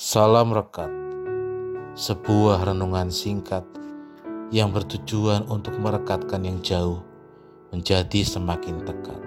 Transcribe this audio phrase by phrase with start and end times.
[0.00, 0.88] Salam Rekat,
[1.92, 3.68] sebuah renungan singkat
[4.48, 7.04] yang bertujuan untuk merekatkan yang jauh
[7.68, 9.20] menjadi semakin dekat.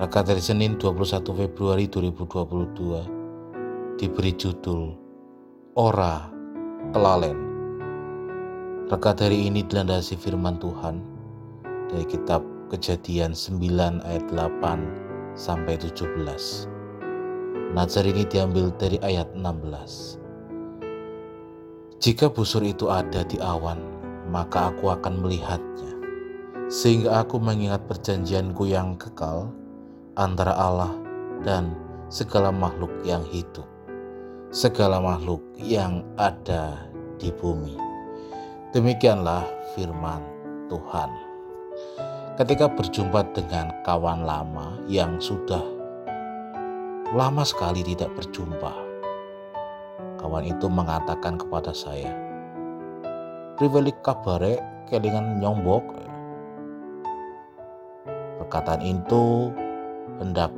[0.00, 4.96] Rekat dari Senin 21 Februari 2022 diberi judul
[5.76, 6.32] Ora
[6.96, 7.36] Kelalen.
[8.88, 11.04] Rekat hari ini dilandasi firman Tuhan
[11.92, 12.40] dari kitab
[12.72, 16.72] Kejadian 9 ayat 8 sampai 17.
[17.72, 20.20] Nazar ini diambil dari ayat 16.
[22.04, 23.80] Jika busur itu ada di awan,
[24.28, 25.96] maka aku akan melihatnya,
[26.68, 29.48] sehingga aku mengingat perjanjianku yang kekal
[30.20, 30.92] antara Allah
[31.48, 31.72] dan
[32.12, 33.64] segala makhluk yang hidup,
[34.52, 36.76] segala makhluk yang ada
[37.16, 37.80] di bumi.
[38.76, 40.20] Demikianlah firman
[40.68, 41.08] Tuhan.
[42.36, 45.80] Ketika berjumpa dengan kawan lama yang sudah
[47.12, 48.72] lama sekali tidak berjumpa.
[50.16, 52.08] Kawan itu mengatakan kepada saya,
[53.60, 55.84] Privelik kabare kelingan nyombok.
[58.40, 59.52] Perkataan itu
[60.24, 60.48] hendak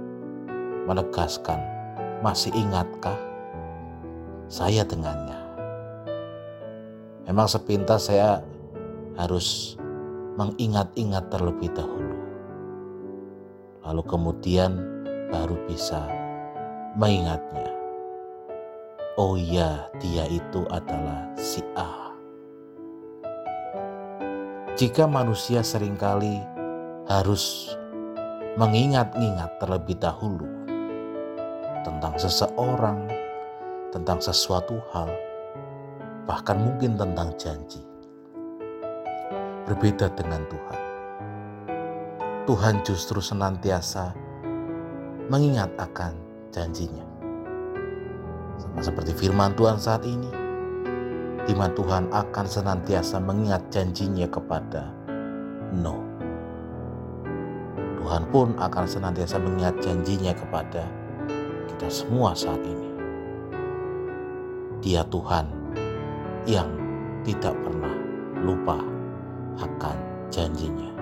[0.87, 1.59] menegaskan,
[2.23, 3.19] masih ingatkah
[4.47, 5.37] saya dengannya?
[7.27, 8.47] Memang sepintas saya
[9.19, 9.75] harus
[10.39, 12.15] mengingat-ingat terlebih dahulu.
[13.83, 14.73] Lalu kemudian
[15.35, 16.24] baru bisa
[16.95, 17.75] mengingatnya.
[19.19, 22.15] Oh iya, dia itu adalah si A.
[24.75, 26.43] Jika manusia sering kali
[27.07, 27.75] harus
[28.59, 30.47] mengingat-ingat terlebih dahulu
[31.87, 33.07] tentang seseorang,
[33.95, 35.11] tentang sesuatu hal,
[36.27, 37.83] bahkan mungkin tentang janji.
[39.67, 40.81] Berbeda dengan Tuhan.
[42.45, 44.13] Tuhan justru senantiasa
[45.33, 47.03] mengingat akan janjinya.
[48.63, 50.31] Sama seperti firman Tuhan saat ini,
[51.43, 54.95] di mana Tuhan akan senantiasa mengingat janjinya kepada
[55.75, 55.99] No.
[57.99, 60.87] Tuhan pun akan senantiasa mengingat janjinya kepada
[61.67, 62.91] kita semua saat ini.
[64.85, 65.49] Dia Tuhan
[66.47, 66.69] yang
[67.25, 67.97] tidak pernah
[68.45, 68.79] lupa
[69.59, 69.97] akan
[70.29, 70.93] janjinya.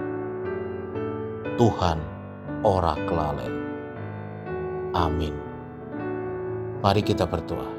[1.59, 1.99] Tuhan
[2.62, 3.55] ora kelalen.
[4.94, 5.51] Amin.
[6.82, 7.70] Mari kita berdoa.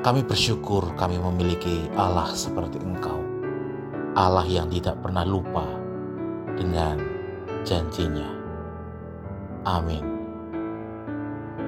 [0.00, 3.20] Kami bersyukur kami memiliki Allah seperti Engkau.
[4.16, 5.68] Allah yang tidak pernah lupa
[6.56, 6.96] dengan
[7.68, 8.32] janjinya.
[9.68, 10.00] Amin.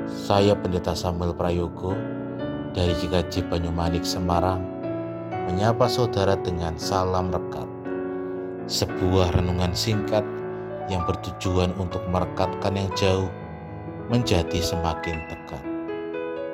[0.09, 1.93] Saya Pendeta Samuel Prayogo
[2.73, 4.65] dari GKJ Banyumanik Semarang
[5.45, 7.69] menyapa saudara dengan salam rekat.
[8.65, 10.25] Sebuah renungan singkat
[10.89, 13.29] yang bertujuan untuk merekatkan yang jauh
[14.09, 15.74] menjadi semakin dekat.